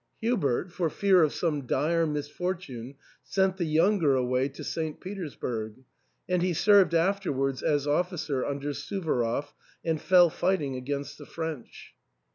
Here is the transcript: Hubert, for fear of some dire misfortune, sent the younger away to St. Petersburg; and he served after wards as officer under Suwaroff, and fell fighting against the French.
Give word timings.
Hubert, 0.19 0.71
for 0.71 0.89
fear 0.89 1.21
of 1.21 1.31
some 1.31 1.67
dire 1.67 2.07
misfortune, 2.07 2.95
sent 3.21 3.57
the 3.57 3.65
younger 3.65 4.15
away 4.15 4.49
to 4.49 4.63
St. 4.63 4.99
Petersburg; 4.99 5.83
and 6.27 6.41
he 6.41 6.53
served 6.53 6.95
after 6.95 7.31
wards 7.31 7.61
as 7.61 7.85
officer 7.85 8.43
under 8.43 8.73
Suwaroff, 8.73 9.53
and 9.85 10.01
fell 10.01 10.31
fighting 10.31 10.75
against 10.75 11.19
the 11.19 11.27
French. 11.27 11.93